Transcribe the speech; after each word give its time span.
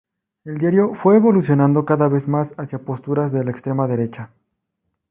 El 0.45 0.57
diario 0.57 0.95
fue 0.95 1.17
evolucionando 1.17 1.85
cada 1.85 2.07
vez 2.07 2.27
más 2.27 2.55
hacia 2.57 2.79
posturas 2.83 3.31
de 3.31 3.43
la 3.45 3.51
extrema 3.51 3.87
derecha. 3.87 4.31